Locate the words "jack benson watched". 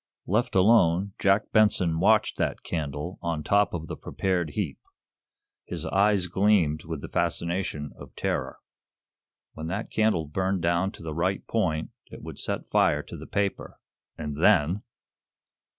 1.19-2.37